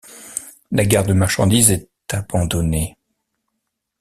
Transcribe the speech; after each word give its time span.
La 0.71 0.83
gare 0.83 1.05
de 1.05 1.13
marchandises 1.13 1.69
est 1.69 1.87
abandonnée. 2.09 2.97